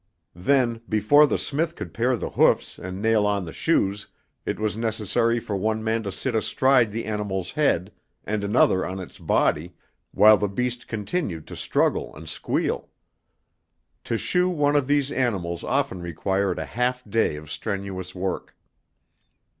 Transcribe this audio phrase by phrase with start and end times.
[0.41, 4.07] Then, before the smith could pare the hoofs and nail on the shoes,
[4.47, 7.91] it was necessary for one man to sit astride the animal's head,
[8.25, 9.75] and another on its body,
[10.09, 12.89] while the beast continued to struggle and squeal.
[14.05, 18.57] To shoe one of these animals often required a half day of strenuous work.